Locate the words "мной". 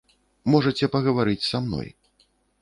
1.67-1.93